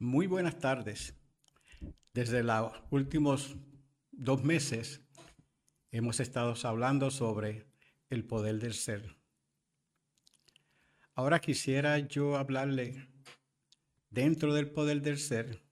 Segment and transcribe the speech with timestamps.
[0.00, 1.12] Muy buenas tardes.
[2.14, 3.56] Desde los últimos
[4.12, 5.00] dos meses
[5.90, 7.66] hemos estado hablando sobre
[8.08, 9.16] el poder del ser.
[11.14, 13.08] Ahora quisiera yo hablarle
[14.08, 15.64] dentro del poder del ser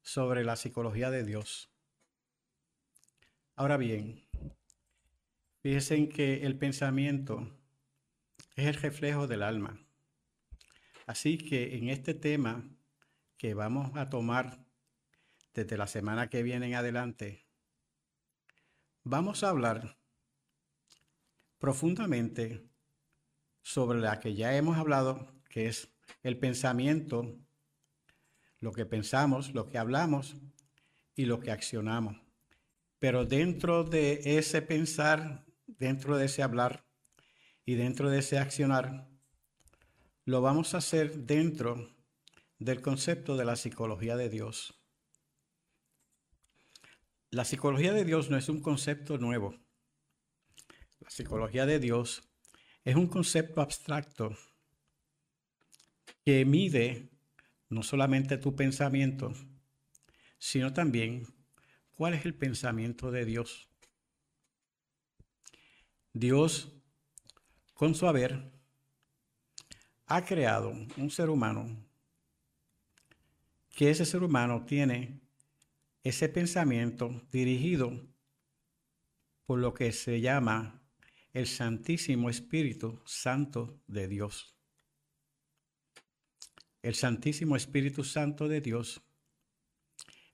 [0.00, 1.70] sobre la psicología de Dios.
[3.56, 4.26] Ahora bien,
[5.60, 7.46] fíjense que el pensamiento
[8.56, 9.86] es el reflejo del alma.
[11.10, 12.62] Así que en este tema
[13.36, 14.64] que vamos a tomar
[15.52, 17.48] desde la semana que viene en adelante,
[19.02, 19.98] vamos a hablar
[21.58, 22.64] profundamente
[23.60, 25.88] sobre la que ya hemos hablado, que es
[26.22, 27.36] el pensamiento,
[28.60, 30.36] lo que pensamos, lo que hablamos
[31.16, 32.22] y lo que accionamos.
[33.00, 36.84] Pero dentro de ese pensar, dentro de ese hablar
[37.64, 39.09] y dentro de ese accionar,
[40.30, 41.90] lo vamos a hacer dentro
[42.60, 44.80] del concepto de la psicología de Dios.
[47.30, 49.56] La psicología de Dios no es un concepto nuevo.
[51.00, 52.30] La psicología de Dios
[52.84, 54.36] es un concepto abstracto
[56.24, 57.10] que mide
[57.68, 59.32] no solamente tu pensamiento,
[60.38, 61.26] sino también
[61.90, 63.68] cuál es el pensamiento de Dios.
[66.12, 66.72] Dios,
[67.74, 68.59] con su haber,
[70.10, 71.68] ha creado un ser humano
[73.76, 75.20] que ese ser humano tiene
[76.02, 77.92] ese pensamiento dirigido
[79.46, 80.82] por lo que se llama
[81.32, 84.56] el Santísimo Espíritu Santo de Dios.
[86.82, 89.00] El Santísimo Espíritu Santo de Dios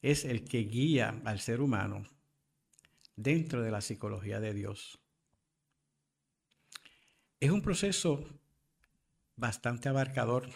[0.01, 2.09] es el que guía al ser humano
[3.15, 4.99] dentro de la psicología de Dios.
[7.41, 8.27] Es un proceso
[9.37, 10.49] bastante abarcador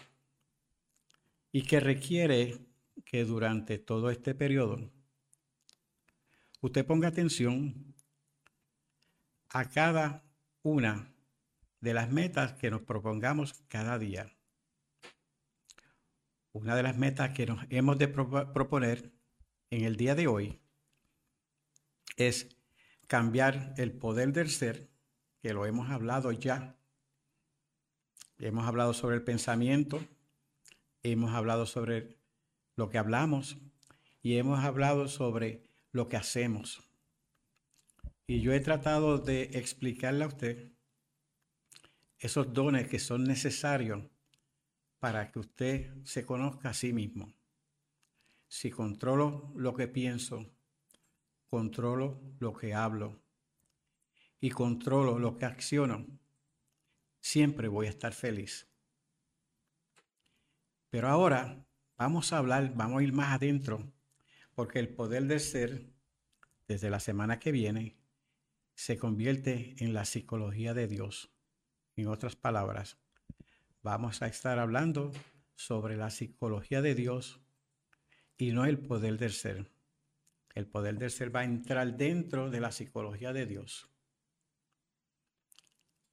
[1.53, 2.59] y que requiere
[3.05, 4.91] que durante todo este periodo
[6.61, 7.95] usted ponga atención
[9.51, 10.25] a cada
[10.63, 11.13] una
[11.81, 14.37] de las metas que nos propongamos cada día.
[16.53, 19.13] Una de las metas que nos hemos de proponer
[19.71, 20.61] en el día de hoy
[22.17, 22.57] es
[23.07, 24.91] cambiar el poder del ser,
[25.41, 26.80] que lo hemos hablado ya
[28.43, 30.03] Hemos hablado sobre el pensamiento,
[31.03, 32.17] hemos hablado sobre
[32.75, 33.59] lo que hablamos
[34.23, 35.63] y hemos hablado sobre
[35.93, 36.81] lo que hacemos.
[38.27, 40.73] Y yo he tratado de explicarle a usted
[42.19, 44.05] esos dones que son necesarios
[45.01, 47.35] para que usted se conozca a sí mismo.
[48.49, 50.47] Si controlo lo que pienso,
[51.47, 53.21] controlo lo que hablo
[54.41, 56.07] y controlo lo que acciono,
[57.21, 58.67] siempre voy a estar feliz.
[60.91, 61.65] Pero ahora
[61.97, 63.93] vamos a hablar, vamos a ir más adentro,
[64.55, 65.93] porque el poder del ser,
[66.67, 67.97] desde la semana que viene,
[68.75, 71.31] se convierte en la psicología de Dios.
[71.97, 72.99] En otras palabras,
[73.83, 75.13] vamos a estar hablando
[75.55, 77.41] sobre la psicología de Dios
[78.39, 79.71] y no el poder del ser.
[80.55, 83.91] El poder del ser va a entrar dentro de la psicología de Dios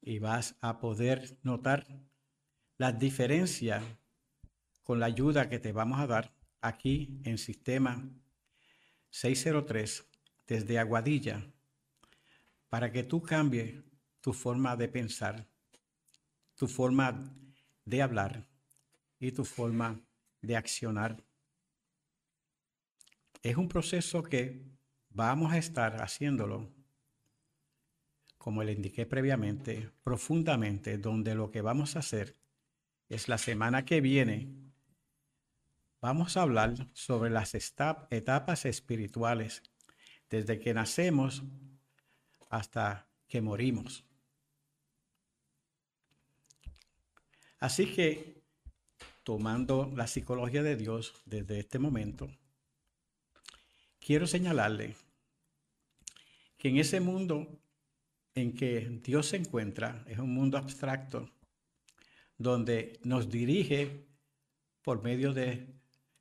[0.00, 1.86] y vas a poder notar
[2.76, 3.82] las diferencias
[4.82, 8.08] con la ayuda que te vamos a dar aquí en sistema
[9.10, 10.06] 603
[10.46, 11.44] desde Aguadilla
[12.68, 13.82] para que tú cambies
[14.20, 15.46] tu forma de pensar,
[16.54, 17.34] tu forma
[17.84, 18.48] de hablar
[19.18, 20.00] y tu forma
[20.40, 21.24] de accionar.
[23.42, 24.64] Es un proceso que
[25.10, 26.77] vamos a estar haciéndolo
[28.48, 32.34] como le indiqué previamente, profundamente, donde lo que vamos a hacer
[33.10, 34.48] es la semana que viene,
[36.00, 39.62] vamos a hablar sobre las etapas espirituales,
[40.30, 41.42] desde que nacemos
[42.48, 44.06] hasta que morimos.
[47.58, 48.40] Así que,
[49.24, 52.30] tomando la psicología de Dios desde este momento,
[54.00, 54.96] quiero señalarle
[56.56, 57.60] que en ese mundo
[58.34, 61.30] en que Dios se encuentra es un mundo abstracto
[62.36, 64.06] donde nos dirige
[64.82, 65.74] por medio de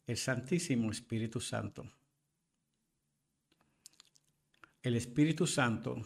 [0.08, 1.86] el Santísimo Espíritu Santo.
[4.82, 5.98] El Espíritu Santo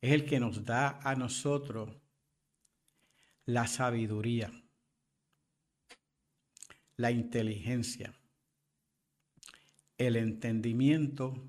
[0.00, 1.96] es el que nos da a nosotros
[3.46, 4.52] la sabiduría,
[6.96, 8.14] la inteligencia,
[9.96, 11.48] el entendimiento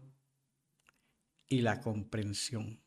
[1.47, 2.84] y la comprensión.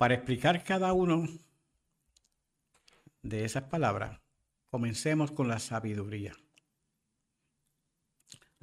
[0.00, 1.28] Para explicar cada uno
[3.22, 4.18] de esas palabras,
[4.70, 6.32] Comencemos con la sabiduría.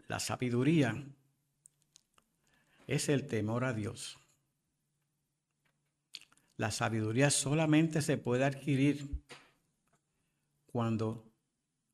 [0.07, 1.06] La sabiduría
[2.88, 4.18] es el temor a Dios.
[6.56, 9.22] La sabiduría solamente se puede adquirir
[10.66, 11.30] cuando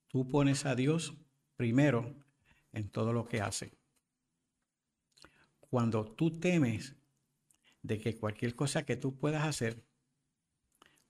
[0.10, 1.16] tú pones a Dios
[1.56, 2.16] primero
[2.72, 3.74] en todo lo que hace.
[5.60, 6.96] Cuando tú temes
[7.84, 9.86] de que cualquier cosa que tú puedas hacer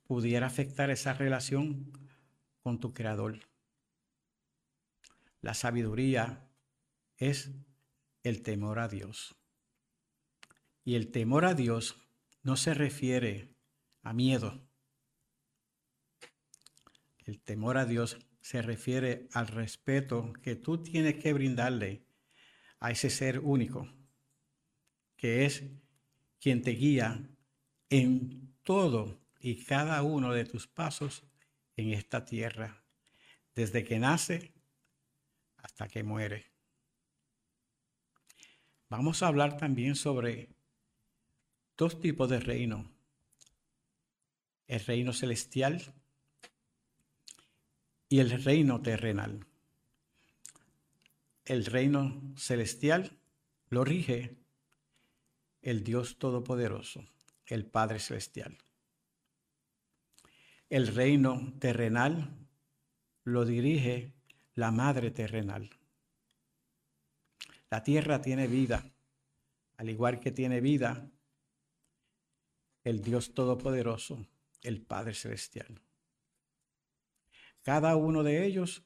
[0.03, 1.91] pudiera afectar esa relación
[2.61, 3.39] con tu creador.
[5.41, 6.49] La sabiduría
[7.17, 7.51] es
[8.23, 9.35] el temor a Dios.
[10.83, 11.95] Y el temor a Dios
[12.41, 13.55] no se refiere
[14.01, 14.67] a miedo.
[17.19, 22.05] El temor a Dios se refiere al respeto que tú tienes que brindarle
[22.79, 23.87] a ese ser único,
[25.15, 25.63] que es
[26.43, 27.25] quien te guía
[27.89, 31.23] en todo y cada uno de tus pasos
[31.77, 32.83] en esta tierra,
[33.55, 34.53] desde que nace
[35.55, 36.51] hasta que muere.
[38.89, 40.49] Vamos a hablar también sobre
[41.77, 42.91] dos tipos de reino.
[44.67, 45.93] El reino celestial
[48.09, 49.45] y el reino terrenal.
[51.45, 53.17] El reino celestial
[53.69, 54.42] lo rige
[55.63, 57.05] el Dios Todopoderoso,
[57.45, 58.57] el Padre Celestial.
[60.69, 62.37] El reino terrenal
[63.23, 64.13] lo dirige
[64.55, 65.69] la Madre terrenal.
[67.71, 68.91] La tierra tiene vida,
[69.77, 71.09] al igual que tiene vida
[72.83, 74.27] el Dios Todopoderoso,
[74.61, 75.81] el Padre Celestial.
[77.61, 78.83] Cada uno de ellos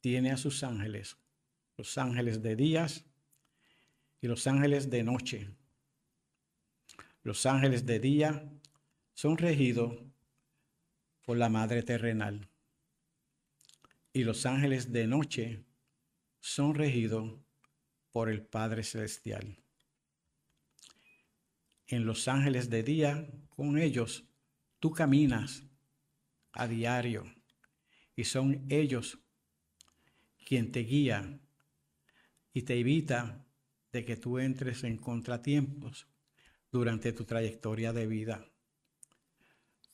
[0.00, 1.16] tiene a sus ángeles,
[1.78, 3.06] los ángeles de días
[4.20, 5.57] y los ángeles de noche.
[7.22, 8.50] Los ángeles de día
[9.14, 9.98] son regidos
[11.24, 12.48] por la Madre terrenal.
[14.12, 15.64] Y los ángeles de noche
[16.40, 17.38] son regidos
[18.10, 19.58] por el Padre celestial.
[21.86, 24.24] En los ángeles de día, con ellos,
[24.78, 25.64] tú caminas
[26.52, 27.24] a diario.
[28.14, 29.18] Y son ellos
[30.46, 31.40] quien te guía
[32.52, 33.44] y te evita
[33.92, 36.06] de que tú entres en contratiempos
[36.70, 38.44] durante tu trayectoria de vida.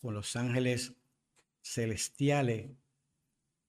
[0.00, 0.92] Con los ángeles
[1.62, 2.70] celestiales,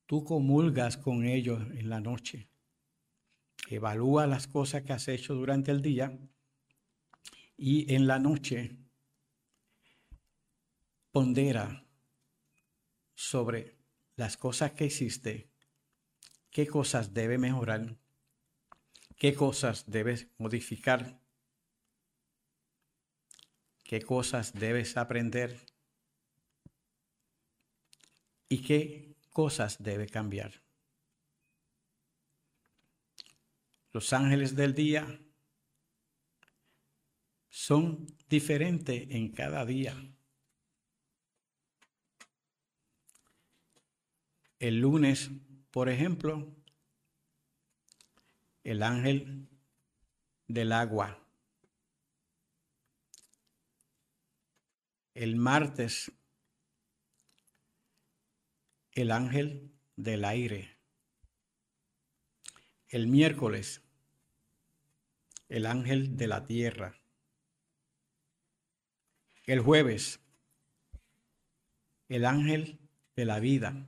[0.05, 2.49] tú comulgas con ellos en la noche.
[3.69, 6.17] Evalúa las cosas que has hecho durante el día
[7.57, 8.77] y en la noche
[11.11, 11.85] pondera
[13.15, 13.77] sobre
[14.15, 15.49] las cosas que hiciste,
[16.51, 17.97] qué cosas debe mejorar,
[19.15, 21.24] qué cosas debes modificar,
[23.85, 25.63] qué cosas debes aprender
[28.49, 30.61] y qué cosas debe cambiar.
[33.91, 35.19] Los ángeles del día
[37.49, 39.95] son diferentes en cada día.
[44.59, 45.29] El lunes,
[45.71, 46.55] por ejemplo,
[48.63, 49.47] el ángel
[50.47, 51.24] del agua.
[55.15, 56.11] El martes,
[58.91, 60.77] el ángel del aire.
[62.89, 63.81] El miércoles,
[65.47, 67.01] el ángel de la tierra.
[69.45, 70.19] El jueves,
[72.09, 72.81] el ángel
[73.15, 73.87] de la vida.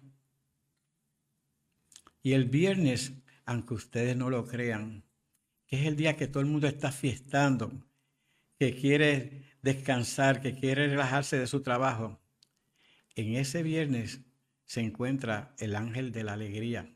[2.23, 3.11] Y el viernes,
[3.43, 5.03] aunque ustedes no lo crean,
[5.65, 7.85] que es el día que todo el mundo está fiestando,
[8.59, 12.19] que quiere descansar, que quiere relajarse de su trabajo,
[13.15, 14.21] en ese viernes
[14.65, 16.93] se encuentra el ángel de la alegría.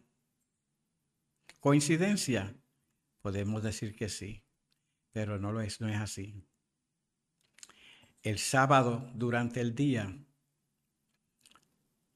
[1.59, 2.55] ¿Coincidencia?
[3.21, 4.43] Podemos decir que sí,
[5.11, 6.43] pero no lo es, no es así.
[8.23, 10.15] El sábado durante el día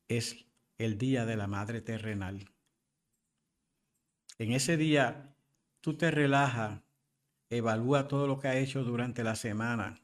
[0.08, 0.46] es
[0.78, 2.50] el día de la Madre Terrenal.
[4.38, 5.36] En ese día
[5.82, 6.82] tú te relajas,
[7.58, 10.02] evalúa todo lo que has hecho durante la semana.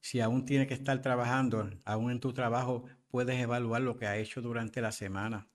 [0.00, 4.18] Si aún tienes que estar trabajando, aún en tu trabajo puedes evaluar lo que has
[4.18, 5.48] hecho durante la semana.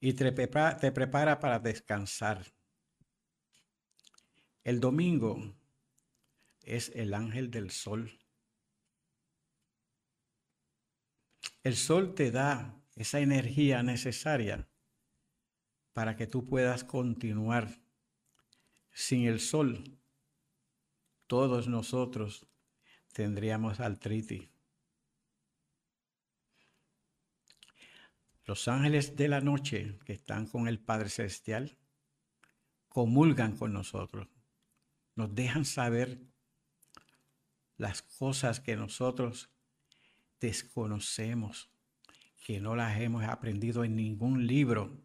[0.00, 2.44] Y te prepara, te prepara para descansar.
[4.62, 5.54] El domingo
[6.62, 8.18] es el ángel del sol.
[11.62, 14.68] El sol te da esa energía necesaria
[15.94, 17.83] para que tú puedas continuar.
[18.96, 19.98] Sin el sol,
[21.26, 22.46] todos nosotros
[23.12, 24.48] tendríamos artritis.
[28.44, 31.76] Los ángeles de la noche que están con el Padre Celestial
[32.88, 34.28] comulgan con nosotros,
[35.16, 36.20] nos dejan saber
[37.76, 39.50] las cosas que nosotros
[40.38, 41.68] desconocemos,
[42.46, 45.02] que no las hemos aprendido en ningún libro,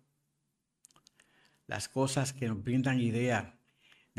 [1.66, 3.59] las cosas que nos brindan idea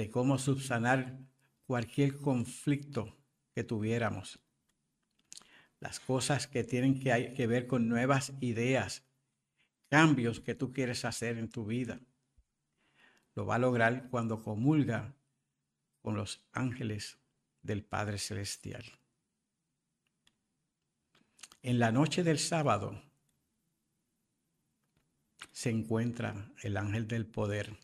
[0.00, 1.18] de cómo subsanar
[1.66, 3.18] cualquier conflicto
[3.54, 4.40] que tuviéramos,
[5.78, 9.04] las cosas que tienen que, que ver con nuevas ideas,
[9.90, 12.00] cambios que tú quieres hacer en tu vida.
[13.34, 15.14] Lo va a lograr cuando comulga
[16.00, 17.18] con los ángeles
[17.60, 18.84] del Padre Celestial.
[21.60, 23.02] En la noche del sábado
[25.52, 27.76] se encuentra el ángel del poder.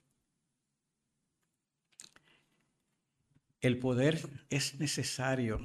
[3.66, 5.58] El poder es necesario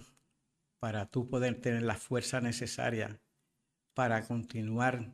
[0.79, 3.22] para tú poder tener la fuerza necesaria
[3.93, 5.13] para continuar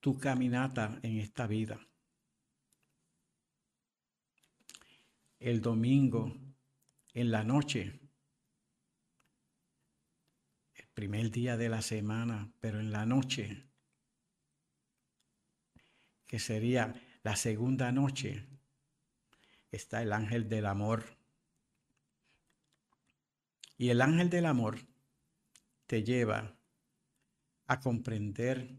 [0.00, 1.78] tu caminata en esta vida.
[5.38, 6.36] El domingo,
[7.14, 8.00] en la noche,
[10.74, 13.70] el primer día de la semana, pero en la noche,
[16.26, 18.48] que sería la segunda noche,
[19.70, 21.19] está el ángel del amor.
[23.80, 24.78] Y el ángel del amor
[25.86, 26.54] te lleva
[27.66, 28.76] a comprender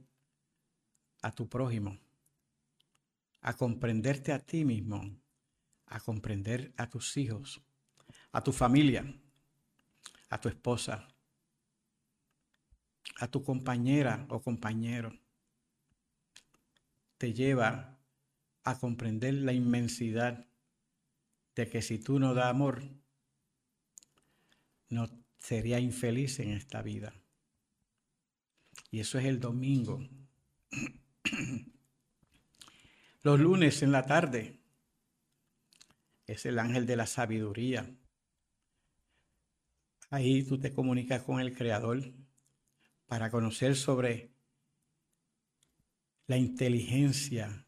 [1.23, 1.97] a tu prójimo,
[3.41, 5.19] a comprenderte a ti mismo,
[5.87, 7.63] a comprender a tus hijos,
[8.31, 9.03] a tu familia,
[10.29, 11.07] a tu esposa,
[13.17, 15.19] a tu compañera o compañero.
[17.17, 17.97] Te lleva
[18.63, 20.45] a comprender la inmensidad
[21.55, 23.00] de que si tú no das amor,
[24.91, 27.13] no sería infeliz en esta vida.
[28.91, 30.07] Y eso es el domingo.
[33.23, 34.59] Los lunes en la tarde
[36.27, 37.89] es el ángel de la sabiduría.
[40.09, 42.13] Ahí tú te comunicas con el Creador
[43.07, 44.31] para conocer sobre
[46.27, 47.65] la inteligencia,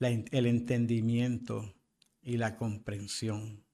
[0.00, 1.74] el entendimiento
[2.20, 3.64] y la comprensión.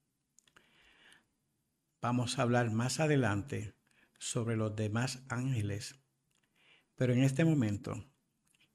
[2.01, 3.73] Vamos a hablar más adelante
[4.17, 5.99] sobre los demás ángeles,
[6.95, 8.05] pero en este momento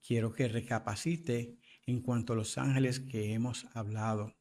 [0.07, 4.35] quiero que recapacite en cuanto a los ángeles que hemos hablado.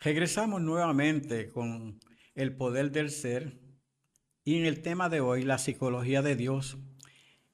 [0.00, 2.00] Regresamos nuevamente con
[2.34, 3.60] el poder del ser
[4.42, 6.78] y en el tema de hoy la psicología de Dios.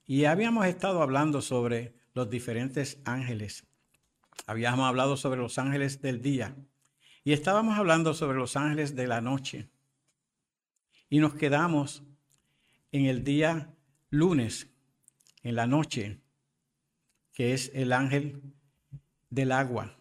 [0.07, 3.67] Y habíamos estado hablando sobre los diferentes ángeles.
[4.47, 6.55] Habíamos hablado sobre los ángeles del día
[7.23, 9.69] y estábamos hablando sobre los ángeles de la noche.
[11.09, 12.03] Y nos quedamos
[12.91, 13.73] en el día
[14.09, 14.67] lunes,
[15.43, 16.19] en la noche,
[17.33, 18.41] que es el ángel
[19.29, 19.97] del agua.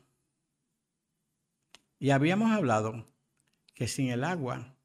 [1.99, 3.07] Y habíamos hablado
[3.75, 4.77] que sin el agua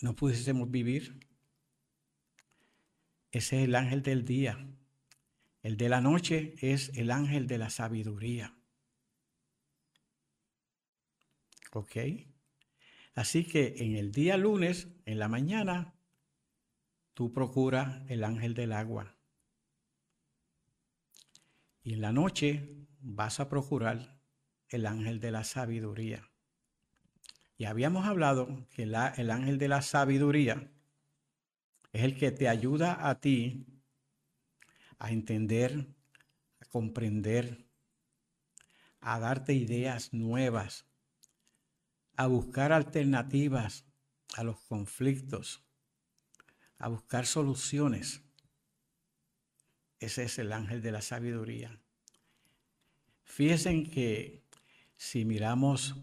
[0.00, 1.20] no pudiésemos vivir.
[3.30, 4.66] Ese es el ángel del día.
[5.62, 8.54] El de la noche es el ángel de la sabiduría.
[11.72, 11.96] ¿Ok?
[13.14, 15.94] Así que en el día lunes, en la mañana,
[17.14, 19.16] tú procuras el ángel del agua.
[21.82, 24.18] Y en la noche vas a procurar
[24.68, 26.28] el ángel de la sabiduría.
[27.56, 28.94] Y habíamos hablado que el
[29.30, 30.72] ángel de la sabiduría
[31.92, 33.66] es el que te ayuda a ti
[34.98, 35.86] a entender,
[36.60, 37.64] a comprender,
[38.98, 40.86] a darte ideas nuevas,
[42.16, 43.84] a buscar alternativas
[44.34, 45.62] a los conflictos,
[46.78, 48.22] a buscar soluciones.
[49.98, 51.80] Ese es el ángel de la sabiduría.
[53.24, 54.44] Fíjense que
[54.96, 55.96] si miramos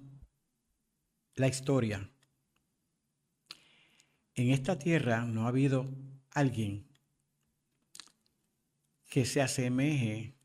[1.35, 2.09] la historia,
[4.35, 5.89] en esta tierra no ha habido
[6.31, 6.87] alguien
[9.07, 10.35] que se asemeje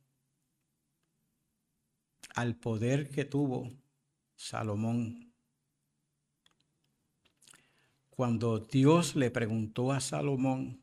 [2.34, 3.72] al poder que tuvo
[4.34, 5.32] Salomón.
[8.16, 10.80] Cuando Dios le preguntó a Salomón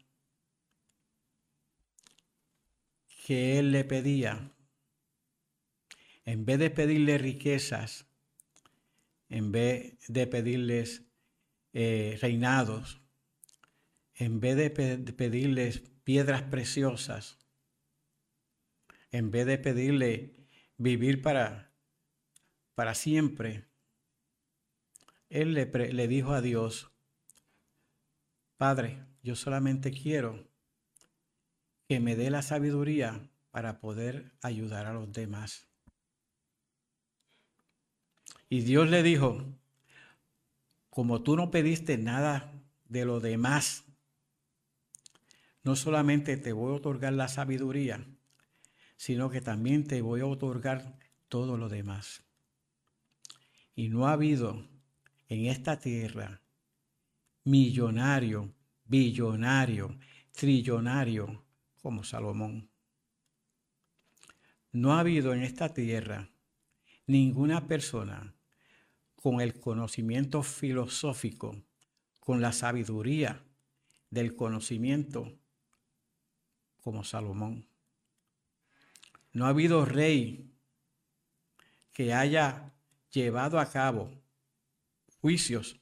[3.25, 4.51] que él le pedía,
[6.25, 8.05] en vez de pedirle riquezas,
[9.29, 11.07] en vez de pedirles
[11.73, 13.01] eh, reinados,
[14.13, 17.39] en vez de, pedirles piedras preciosas,
[19.09, 20.35] en vez de pedirle
[20.77, 21.73] vivir para,
[22.75, 23.65] para siempre,
[25.29, 26.92] él le, le dijo a Dios,
[28.57, 30.48] Padre, yo solamente quiero
[31.88, 35.67] que me dé la sabiduría para poder ayudar a los demás.
[38.50, 39.43] Y Dios le dijo,
[40.89, 42.53] como tú no pediste nada
[42.86, 43.83] de lo demás,
[45.63, 48.05] no solamente te voy a otorgar la sabiduría,
[48.95, 52.24] sino que también te voy a otorgar todo lo demás.
[53.74, 54.67] Y no ha habido
[55.29, 56.42] en esta tierra
[57.43, 58.53] millonario,
[58.85, 59.97] billonario,
[60.31, 61.43] trillonario
[61.81, 62.69] como Salomón.
[64.71, 66.29] No ha habido en esta tierra
[67.05, 68.33] ninguna persona
[69.15, 71.55] con el conocimiento filosófico,
[72.19, 73.43] con la sabiduría
[74.09, 75.38] del conocimiento
[76.81, 77.67] como Salomón.
[79.31, 80.51] No ha habido rey
[81.93, 82.73] que haya
[83.12, 84.12] llevado a cabo
[85.21, 85.79] juicios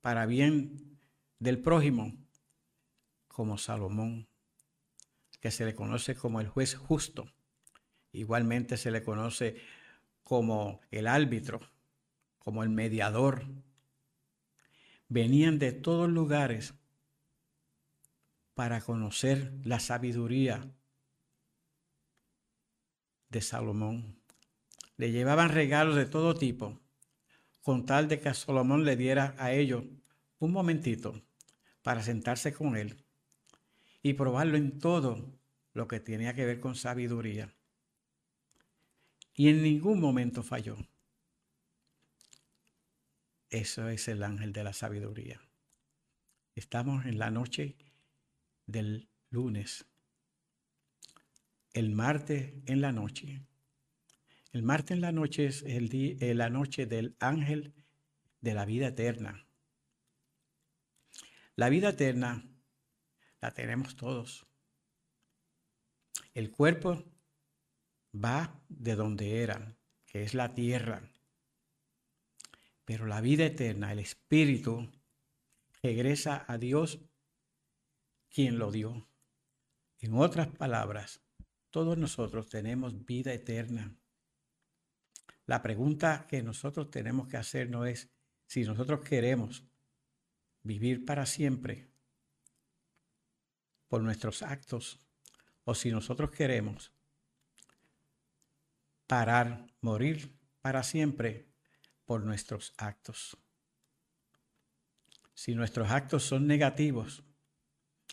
[0.00, 0.98] para bien
[1.38, 2.16] del prójimo
[3.28, 4.28] como Salomón,
[5.40, 7.30] que se le conoce como el juez justo.
[8.12, 9.56] Igualmente se le conoce
[10.22, 11.60] como el árbitro,
[12.38, 13.44] como el mediador.
[15.08, 16.74] Venían de todos lugares
[18.54, 20.68] para conocer la sabiduría
[23.28, 24.18] de Salomón.
[24.96, 26.80] Le llevaban regalos de todo tipo,
[27.68, 29.84] con tal de que Salomón le diera a ellos
[30.38, 31.20] un momentito
[31.82, 33.04] para sentarse con él
[34.00, 35.38] y probarlo en todo
[35.74, 37.54] lo que tenía que ver con sabiduría
[39.34, 40.78] y en ningún momento falló.
[43.50, 45.38] Eso es el ángel de la sabiduría.
[46.54, 47.76] Estamos en la noche
[48.64, 49.84] del lunes.
[51.74, 53.42] El martes en la noche.
[54.52, 57.74] El martes en la noche es el día, eh, la noche del ángel
[58.40, 59.46] de la vida eterna.
[61.54, 62.48] La vida eterna
[63.40, 64.46] la tenemos todos.
[66.34, 67.04] El cuerpo
[68.14, 71.10] va de donde era, que es la tierra.
[72.84, 74.88] Pero la vida eterna, el espíritu,
[75.82, 77.00] regresa a Dios
[78.30, 79.08] quien lo dio.
[79.98, 81.20] En otras palabras,
[81.70, 83.94] todos nosotros tenemos vida eterna.
[85.48, 88.10] La pregunta que nosotros tenemos que hacer no es
[88.46, 89.64] si nosotros queremos
[90.62, 91.90] vivir para siempre
[93.88, 95.00] por nuestros actos
[95.64, 96.92] o si nosotros queremos
[99.06, 101.48] parar, morir para siempre
[102.04, 103.38] por nuestros actos.
[105.32, 107.24] Si nuestros actos son negativos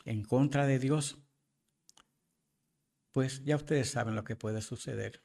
[0.06, 1.18] en contra de Dios,
[3.12, 5.25] pues ya ustedes saben lo que puede suceder.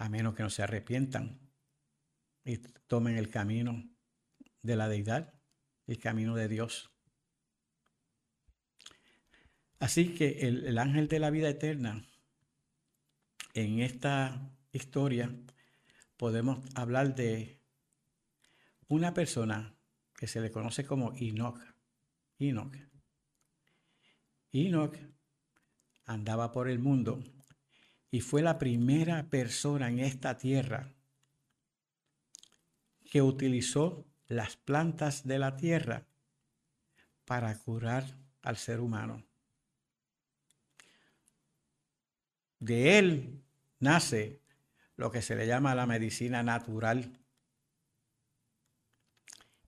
[0.00, 1.38] A menos que no se arrepientan
[2.42, 3.86] y tomen el camino
[4.62, 5.34] de la deidad,
[5.86, 6.90] el camino de Dios.
[9.78, 12.06] Así que el, ángel de la vida eterna,
[13.52, 15.34] en esta historia
[16.16, 17.60] podemos hablar de
[18.88, 19.76] una persona
[20.14, 21.60] que se le conoce como Enoch.
[22.38, 22.74] Enoch.
[24.50, 24.96] Enoch
[26.06, 27.22] andaba por el mundo
[28.10, 30.92] y fue la primera persona en esta tierra
[33.10, 36.06] que utilizó las plantas de la tierra
[37.24, 38.04] para curar
[38.42, 39.24] al ser humano.
[42.58, 43.42] De él
[43.78, 44.40] nace
[44.96, 47.18] lo que se le llama la medicina natural.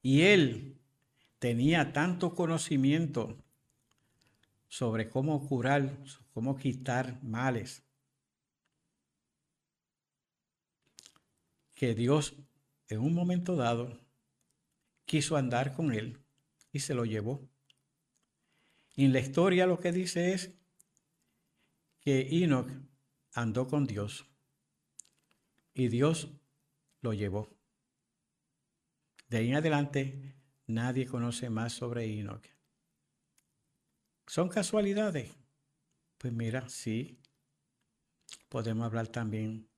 [0.02, 0.78] Y él
[1.38, 3.38] tenía tanto conocimiento
[4.68, 5.96] sobre cómo curar,
[6.34, 7.82] cómo quitar males,
[11.82, 12.36] que Dios
[12.86, 13.98] en un momento dado
[15.04, 16.24] quiso andar con él
[16.70, 17.50] y se lo llevó.
[18.94, 20.52] Y en la historia lo que dice es
[21.98, 22.68] que Enoch
[23.32, 24.30] andó con Dios
[25.74, 26.28] y Dios
[27.00, 27.50] lo llevó.
[29.26, 30.36] De ahí en adelante
[30.68, 32.46] nadie conoce más sobre Enoch.
[34.28, 35.36] ¿Son casualidades?
[36.16, 37.18] Pues mira, sí.
[38.48, 39.71] Podemos hablar también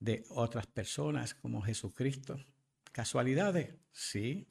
[0.00, 2.44] de otras personas como Jesucristo.
[2.90, 3.74] ¿Casualidades?
[3.92, 4.48] Sí.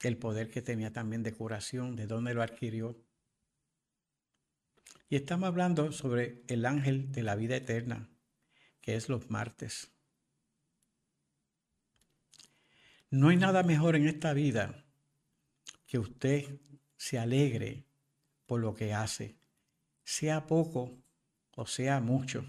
[0.00, 2.96] El poder que tenía también de curación, ¿de dónde lo adquirió?
[5.08, 8.08] Y estamos hablando sobre el ángel de la vida eterna,
[8.80, 9.92] que es los martes.
[13.10, 14.84] No hay nada mejor en esta vida
[15.86, 16.60] que usted
[16.96, 17.86] se alegre
[18.46, 19.38] por lo que hace,
[20.02, 20.98] sea poco
[21.54, 22.44] o sea mucho.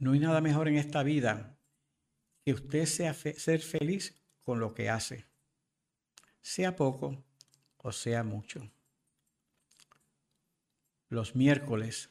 [0.00, 1.56] No hay nada mejor en esta vida
[2.44, 5.26] que usted sea ser feliz con lo que hace.
[6.40, 7.22] sea poco
[7.76, 8.68] o sea mucho.
[11.08, 12.10] Los miércoles,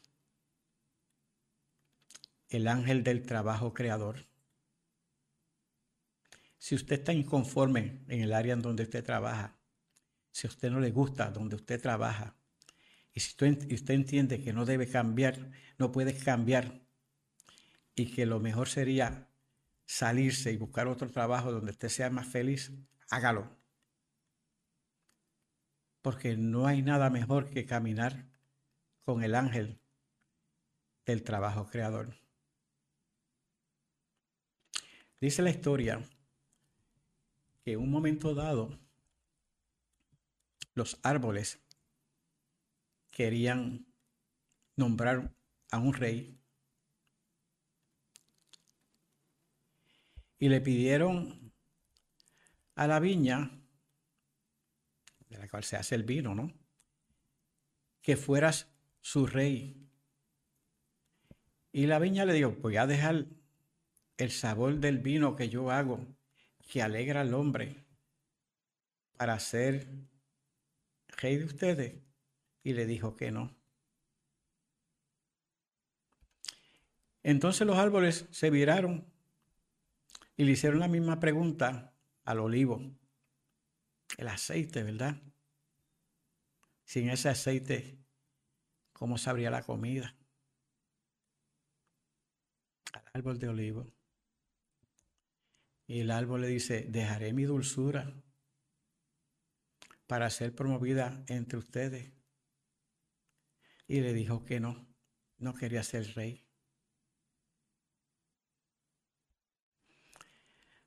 [2.49, 4.27] el ángel del trabajo creador.
[6.57, 9.57] Si usted está inconforme en el área en donde usted trabaja,
[10.31, 12.35] si usted no le gusta donde usted trabaja,
[13.13, 16.87] y si usted, entiende que no debe cambiar, no puede cambiar,
[17.99, 19.29] y que lo mejor sería
[19.85, 22.71] salirse y buscar otro trabajo donde usted sea más feliz,
[23.09, 23.57] hágalo.
[26.01, 28.29] Porque no hay nada mejor que caminar
[29.03, 29.81] con el ángel
[31.05, 32.15] del trabajo creador.
[35.19, 36.01] Dice la historia
[37.65, 38.79] que en un momento dado
[40.73, 41.59] los árboles
[43.11, 43.93] querían
[44.77, 45.35] nombrar
[45.69, 46.38] a un rey
[50.39, 51.51] y le pidieron
[52.75, 53.51] a la viña,
[55.27, 56.51] de la cual se hace el vino, ¿no?
[58.01, 58.71] Que fueras
[59.01, 59.85] su rey.
[61.73, 63.25] Y la viña le dijo, voy a dejar
[64.17, 66.07] el sabor del vino que yo hago,
[66.71, 67.85] que alegra al hombre,
[69.17, 69.87] para ser
[71.07, 72.01] rey de ustedes.
[72.63, 73.55] Y le dijo que no.
[77.23, 79.08] Entonces los árboles se viraron
[80.39, 82.79] y le hicieron la misma pregunta al olivo.
[84.17, 85.21] El aceite, ¿verdad?
[86.85, 87.99] Sin ese aceite,
[88.93, 90.15] ¿cómo sabría la comida?
[92.93, 93.91] Al árbol de olivo.
[95.87, 98.23] Y el árbol le dice, dejaré mi dulzura
[100.07, 102.13] para ser promovida entre ustedes.
[103.89, 104.87] Y le dijo que no,
[105.37, 106.48] no quería ser rey.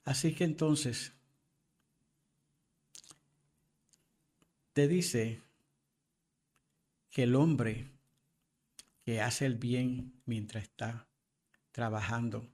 [0.04, 1.12] Así que entonces
[4.72, 5.42] te dice
[7.10, 7.90] que el hombre
[9.04, 11.06] que hace el bien mientras está
[11.72, 12.48] trabajando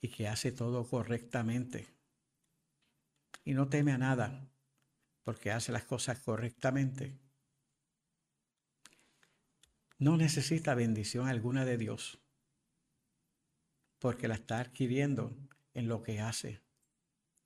[0.00, 1.88] y que hace todo correctamente
[3.44, 4.48] y no teme a nada
[5.24, 7.18] porque hace las cosas correctamente,
[9.98, 12.18] no necesita bendición alguna de Dios
[13.98, 15.36] porque la está adquiriendo
[15.74, 16.60] en lo que hace,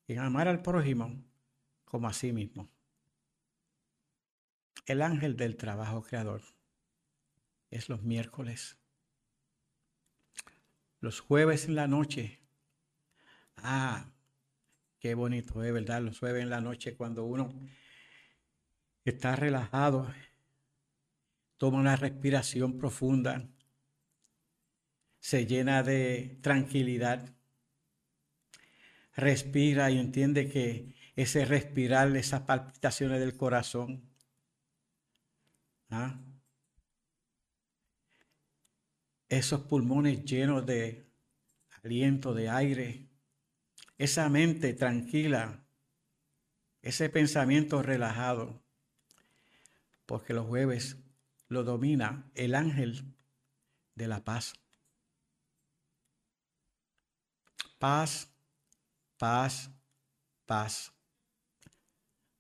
[0.07, 1.25] en amar al prójimo
[1.85, 2.69] como a sí mismo.
[4.87, 6.43] El ángel del trabajo creador
[7.71, 8.79] es los miércoles.
[11.01, 12.41] Los jueves en la noche.
[13.57, 14.11] Ah,
[14.99, 16.03] qué bonito es, ¿verdad?
[16.03, 17.53] Los jueves en la noche cuando uno
[19.05, 20.13] está relajado,
[21.57, 23.49] toma una respiración profunda,
[25.21, 27.35] se llena de tranquilidad
[29.15, 34.11] respira y entiende que ese respirar, esas palpitaciones del corazón,
[35.91, 36.21] ¿ah?
[39.29, 41.11] esos pulmones llenos de
[41.83, 43.09] aliento, de aire,
[43.99, 45.65] esa mente tranquila,
[46.83, 48.63] ese pensamiento relajado,
[50.07, 50.99] porque los jueves
[51.49, 53.15] lo domina el ángel
[53.95, 54.55] de la paz.
[57.79, 58.34] Paz
[59.17, 59.71] paz,
[60.47, 60.93] paz.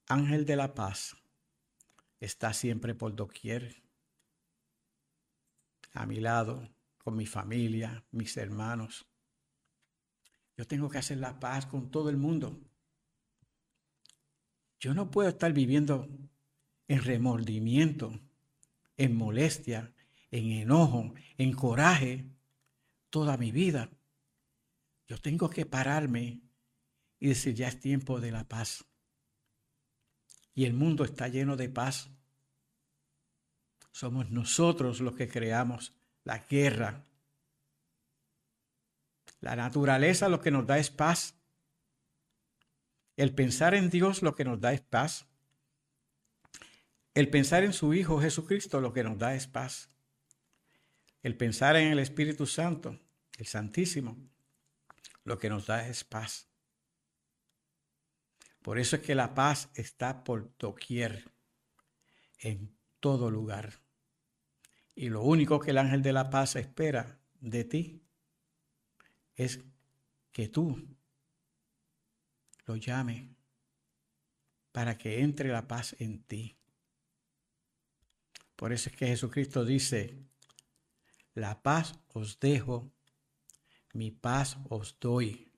[0.06, 1.16] Ángel de la paz
[2.20, 3.82] está siempre por doquier,
[5.92, 9.06] a mi lado, con mi familia, mis hermanos.
[10.56, 12.60] Yo tengo que hacer la paz con todo el mundo.
[14.78, 16.08] Yo no puedo estar viviendo
[16.88, 18.20] en remordimiento,
[18.96, 19.94] en molestia,
[20.30, 22.26] en enojo, en coraje
[23.10, 23.90] toda mi vida.
[25.06, 26.43] Yo tengo que pararme
[27.24, 28.84] y decir, ya es tiempo de la paz.
[30.54, 32.10] Y el mundo está lleno de paz.
[33.92, 37.06] Somos nosotros los que creamos la guerra.
[39.40, 41.34] La naturaleza lo que nos da es paz.
[43.16, 45.26] El pensar en Dios lo que nos da es paz.
[47.14, 49.88] El pensar en su Hijo Jesucristo lo que nos da es paz.
[51.22, 53.00] El pensar en el Espíritu Santo,
[53.38, 54.14] el Santísimo,
[55.24, 56.50] lo que nos da es paz.
[58.64, 61.30] Por eso es que la paz está por doquier,
[62.38, 63.74] en todo lugar.
[64.94, 68.02] Y lo único que el ángel de la paz espera de ti
[69.34, 69.60] es
[70.32, 70.82] que tú
[72.64, 73.28] lo llames
[74.72, 76.56] para que entre la paz en ti.
[78.56, 80.16] Por eso es que Jesucristo dice,
[81.34, 82.90] la paz os dejo,
[83.92, 85.53] mi paz os doy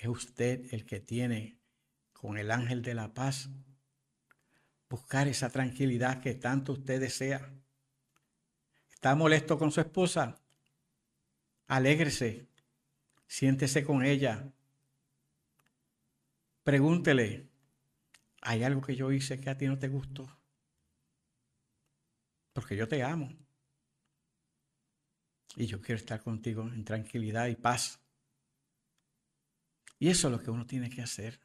[0.00, 1.58] es usted el que tiene
[2.14, 3.50] con el ángel de la paz,
[4.88, 7.52] buscar esa tranquilidad que tanto usted desea.
[8.90, 10.40] ¿Está molesto con su esposa?
[11.66, 12.48] Alégrese,
[13.26, 14.50] siéntese con ella.
[16.64, 17.50] Pregúntele,
[18.40, 20.34] ¿hay algo que yo hice que a ti no te gustó?
[22.54, 23.30] Porque yo te amo.
[25.56, 27.99] Y yo quiero estar contigo en tranquilidad y paz.
[30.00, 31.38] Y eso es lo que uno tiene que hacer.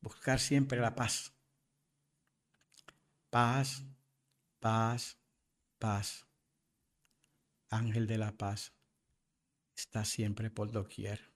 [0.00, 1.32] Buscar siempre la paz.
[3.30, 3.84] Paz,
[4.58, 5.16] paz,
[5.78, 6.26] paz.
[7.70, 8.74] Ángel de la paz
[9.76, 11.32] está siempre por doquier.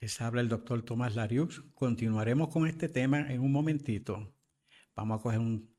[0.00, 1.62] Les habla el doctor Tomás Lariux.
[1.74, 4.36] Continuaremos con este tema en un momentito.
[4.94, 5.74] Vamos a coger un,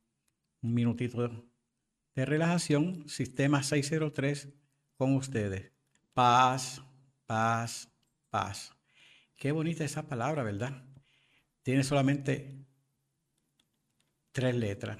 [0.61, 1.47] un minutito
[2.15, 3.07] de relajación.
[3.07, 4.51] Sistema 603
[4.97, 5.71] con ustedes.
[6.13, 6.81] Paz,
[7.25, 7.89] paz,
[8.29, 8.73] paz.
[9.35, 10.83] Qué bonita esa palabra, ¿verdad?
[11.63, 12.65] Tiene solamente
[14.31, 14.97] tres letras.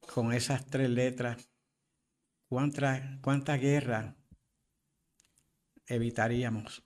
[0.00, 1.48] Con esas tres letras,
[2.48, 4.16] ¿cuánta, cuánta guerra
[5.86, 6.82] evitaríamos?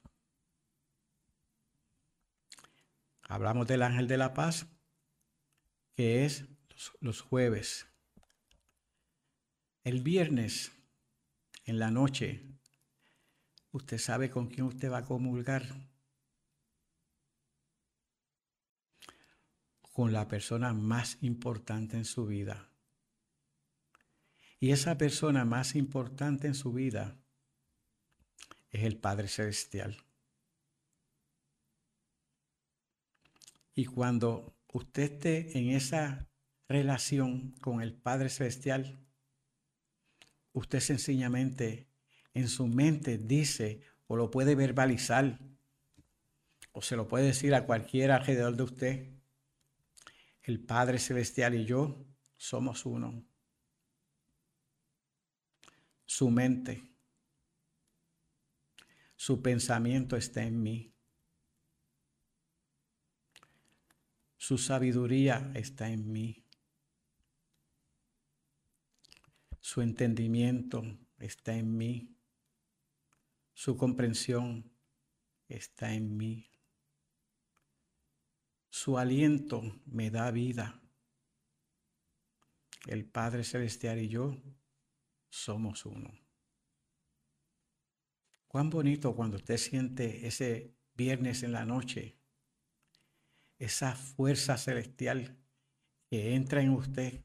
[3.22, 4.66] Hablamos del ángel de la paz,
[5.94, 6.44] que es
[7.00, 7.86] los jueves.
[9.82, 10.72] El viernes,
[11.64, 12.53] en la noche,
[13.74, 15.64] usted sabe con quién usted va a comulgar.
[19.92, 22.68] Con la persona más importante en su vida.
[24.60, 27.18] Y esa persona más importante en su vida
[28.70, 29.96] es el Padre Celestial.
[33.74, 36.28] Y cuando usted esté en esa
[36.68, 39.04] relación con el Padre Celestial,
[40.52, 41.93] usted sencillamente
[42.34, 45.38] en su mente dice o lo puede verbalizar
[46.72, 49.14] o se lo puede decir a cualquiera alrededor de usted.
[50.42, 52.04] El Padre Celestial y yo
[52.36, 53.24] somos uno.
[56.04, 56.82] Su mente,
[59.16, 60.92] su pensamiento está en mí.
[64.36, 66.44] Su sabiduría está en mí.
[69.60, 70.82] Su entendimiento
[71.18, 72.13] está en mí.
[73.54, 74.70] Su comprensión
[75.48, 76.50] está en mí.
[78.68, 80.82] Su aliento me da vida.
[82.86, 84.36] El Padre Celestial y yo
[85.30, 86.12] somos uno.
[88.48, 92.18] Cuán bonito cuando usted siente ese viernes en la noche,
[93.58, 95.38] esa fuerza celestial
[96.10, 97.24] que entra en usted,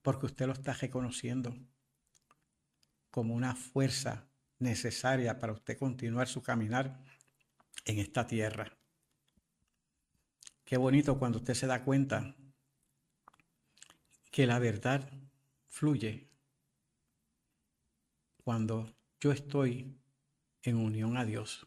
[0.00, 1.54] porque usted lo está reconociendo
[3.10, 4.31] como una fuerza
[4.62, 7.04] necesaria para usted continuar su caminar
[7.84, 8.76] en esta tierra.
[10.64, 12.34] Qué bonito cuando usted se da cuenta
[14.30, 15.10] que la verdad
[15.66, 16.30] fluye
[18.42, 19.98] cuando yo estoy
[20.62, 21.66] en unión a Dios.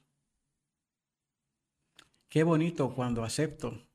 [2.30, 3.88] Qué bonito cuando acepto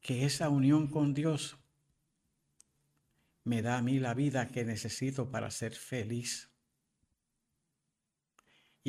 [0.00, 1.56] que esa unión con Dios
[3.44, 6.49] me da a mí la vida que necesito para ser feliz.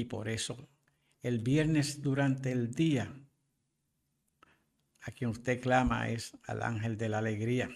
[0.01, 0.67] Y por eso,
[1.21, 3.13] el viernes durante el día,
[5.01, 7.69] a quien usted clama es al ángel de la alegría.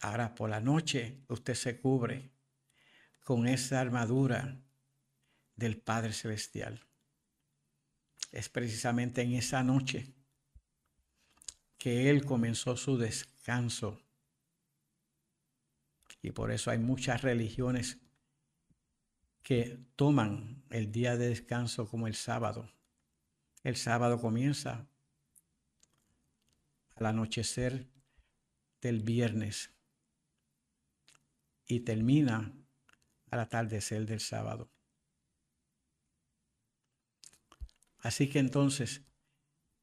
[0.00, 2.32] Ahora por la noche usted se cubre
[3.22, 4.60] con esa armadura
[5.54, 6.84] del Padre Celestial.
[8.32, 10.12] Es precisamente en esa noche
[11.78, 14.02] que Él comenzó su descanso.
[16.20, 18.00] Y por eso hay muchas religiones
[19.44, 22.72] que toman el día de descanso como el sábado.
[23.62, 24.88] El sábado comienza
[26.96, 27.86] al anochecer
[28.80, 29.70] del viernes
[31.66, 32.52] y termina
[33.30, 34.70] al atardecer del sábado.
[37.98, 39.02] Así que entonces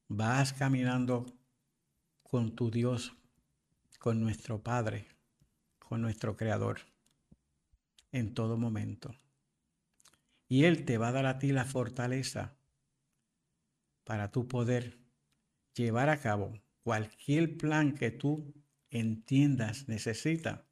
[0.08, 1.28] vas caminando
[2.24, 3.15] con tu Dios,
[4.00, 5.08] con nuestro Padre,
[5.78, 6.82] con nuestro Creador,
[8.12, 9.21] en todo momento.
[10.52, 12.58] Y Él te va a dar a ti la fortaleza
[14.04, 15.00] para tu poder
[15.74, 18.54] llevar a cabo cualquier plan que tú
[18.90, 20.68] entiendas necesita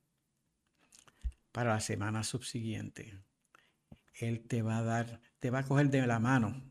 [1.54, 3.24] para la semana subsiguiente.
[4.16, 6.62] Él te va a dar, te va a coger de la mano,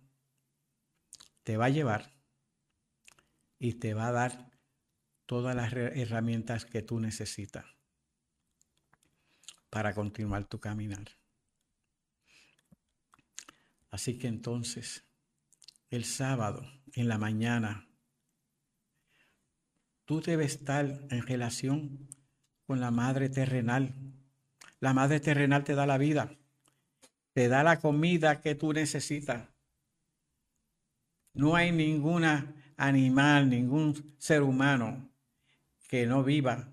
[1.45, 2.13] te va a llevar
[3.59, 4.51] y te va a dar
[5.25, 7.65] todas las herramientas que tú necesitas
[9.71, 11.09] para continuar tu caminar.
[13.91, 15.05] Así que entonces,
[15.91, 17.89] el sábado, en la mañana,
[20.05, 22.09] tú debes estar en relación
[22.67, 23.95] con la madre terrenal.
[24.81, 26.37] La madre terrenal te da la vida,
[27.33, 29.49] te da la comida que tú necesitas.
[31.33, 35.11] No hay ninguna animal, ningún ser humano
[35.89, 36.73] que no viva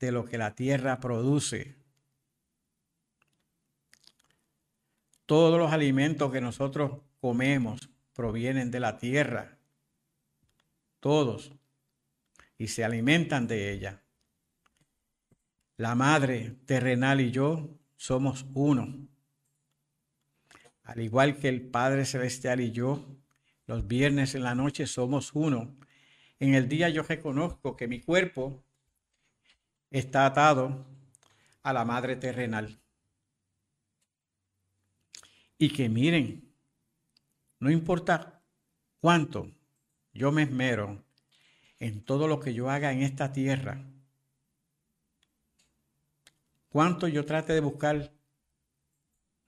[0.00, 1.75] de lo que la tierra produce.
[5.26, 9.58] Todos los alimentos que nosotros comemos provienen de la tierra.
[11.00, 11.52] Todos.
[12.56, 14.02] Y se alimentan de ella.
[15.76, 19.08] La madre terrenal y yo somos uno.
[20.84, 23.04] Al igual que el Padre Celestial y yo,
[23.66, 25.76] los viernes en la noche somos uno.
[26.38, 28.62] En el día yo reconozco que mi cuerpo
[29.90, 30.86] está atado
[31.62, 32.78] a la madre terrenal.
[35.58, 36.52] Y que miren,
[37.58, 38.42] no importa
[39.00, 39.50] cuánto
[40.12, 41.04] yo me esmero
[41.78, 43.84] en todo lo que yo haga en esta tierra,
[46.68, 48.12] cuánto yo trate de buscar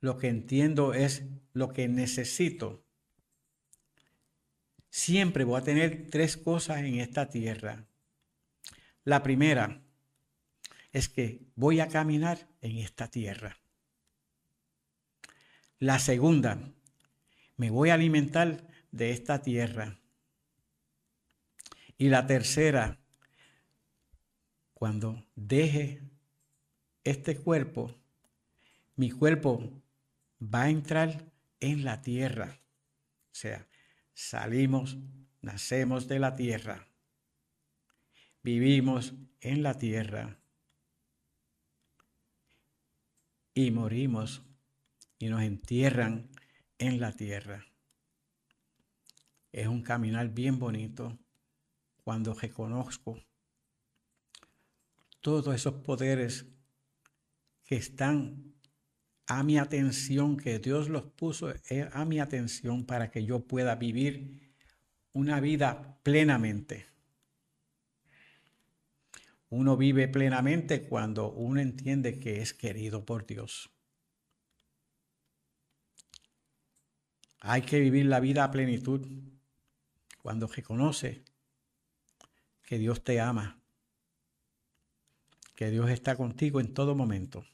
[0.00, 2.84] lo que entiendo es lo que necesito.
[4.90, 7.84] Siempre voy a tener tres cosas en esta tierra.
[9.04, 9.82] La primera
[10.92, 13.58] es que voy a caminar en esta tierra.
[15.80, 16.58] La segunda,
[17.56, 20.00] me voy a alimentar de esta tierra.
[21.96, 22.98] Y la tercera,
[24.74, 26.02] cuando deje
[27.04, 27.94] este cuerpo,
[28.96, 29.70] mi cuerpo
[30.42, 32.60] va a entrar en la tierra.
[33.30, 33.68] O sea,
[34.14, 34.98] salimos,
[35.42, 36.88] nacemos de la tierra,
[38.42, 40.40] vivimos en la tierra
[43.54, 44.42] y morimos
[45.18, 46.28] y nos entierran
[46.78, 47.66] en la tierra.
[49.52, 51.18] Es un caminar bien bonito
[52.04, 53.22] cuando reconozco
[55.20, 56.46] todos esos poderes
[57.64, 58.54] que están
[59.26, 63.74] a mi atención, que Dios los puso eh, a mi atención para que yo pueda
[63.74, 64.54] vivir
[65.12, 66.86] una vida plenamente.
[69.50, 73.70] Uno vive plenamente cuando uno entiende que es querido por Dios.
[77.40, 79.06] Hay que vivir la vida a plenitud
[80.22, 81.22] cuando reconoce
[82.62, 83.58] que Dios te ama,
[85.54, 87.44] que Dios está contigo en todo momento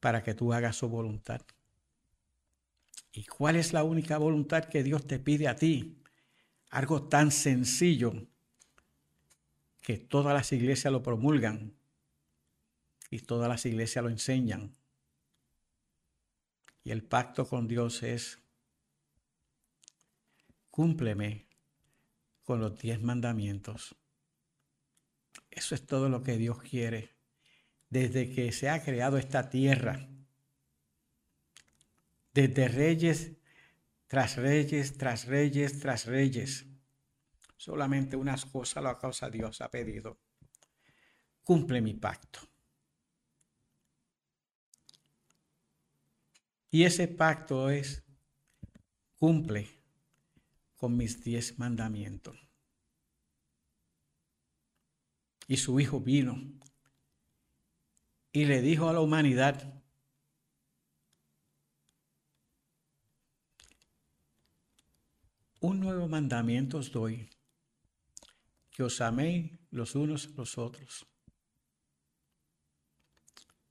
[0.00, 1.42] para que tú hagas su voluntad.
[3.12, 5.98] ¿Y cuál es la única voluntad que Dios te pide a ti?
[6.70, 8.26] Algo tan sencillo
[9.82, 11.74] que todas las iglesias lo promulgan
[13.10, 14.74] y todas las iglesias lo enseñan.
[16.84, 18.38] Y el pacto con Dios es,
[20.70, 21.46] cúmpleme
[22.44, 23.94] con los diez mandamientos.
[25.50, 27.14] Eso es todo lo que Dios quiere
[27.90, 30.08] desde que se ha creado esta tierra.
[32.32, 33.32] Desde reyes
[34.12, 36.66] tras reyes, tras reyes, tras reyes.
[37.56, 40.18] Solamente unas cosas la causa Dios ha pedido.
[41.42, 42.40] Cumple mi pacto.
[46.74, 48.02] Y ese pacto es,
[49.18, 49.68] cumple
[50.74, 52.48] con mis diez mandamientos.
[55.46, 56.42] Y su hijo vino
[58.32, 59.82] y le dijo a la humanidad,
[65.60, 67.28] un nuevo mandamiento os doy,
[68.70, 71.06] que os améis los unos a los otros.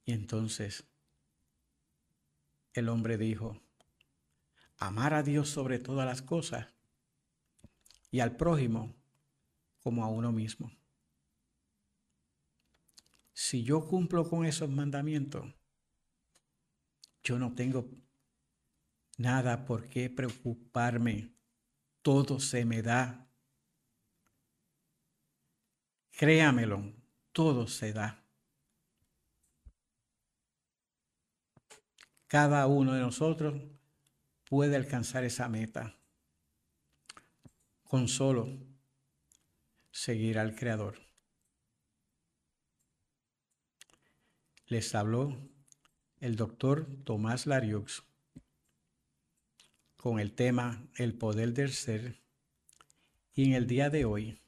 [0.04, 0.91] Y entonces
[2.74, 3.60] el hombre dijo,
[4.78, 6.68] amar a Dios sobre todas las cosas
[8.10, 8.94] y al prójimo
[9.80, 10.70] como a uno mismo
[13.42, 15.44] si yo cumplo con esos mandamientos,
[17.24, 17.90] yo no tengo
[19.18, 21.34] nada por qué preocuparme.
[22.02, 23.28] Todo se me da.
[26.12, 26.94] Créamelo,
[27.32, 28.21] todo se da.
[32.32, 33.60] Cada uno de nosotros
[34.44, 35.98] puede alcanzar esa meta
[37.84, 38.48] con solo
[39.90, 40.98] seguir al Creador.
[44.66, 45.36] les habló
[46.20, 48.02] el doctor Tomás Lariux
[49.98, 52.22] con el tema El poder del ser.
[53.34, 54.40] Y en el día de hoy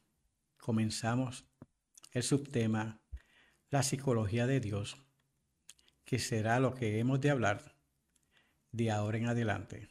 [0.57, 1.45] comenzamos
[2.13, 3.03] el subtema
[3.69, 4.97] La psicología de Dios,
[6.07, 7.74] que será lo que hemos de hablar
[8.75, 9.89] de ahora en adelante.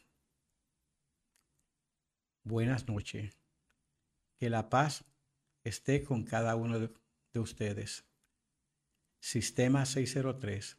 [2.42, 3.40] Buenas noches.
[4.36, 5.06] Que la paz
[5.62, 8.04] esté con cada uno de ustedes.
[9.20, 10.78] Sistema 603.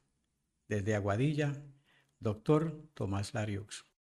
[0.68, 1.66] Desde Aguadilla,
[2.20, 3.86] doctor Tomás Lariux.